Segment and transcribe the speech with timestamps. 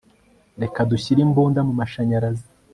[0.61, 2.47] reka dushyire imbunda mumashanyarazi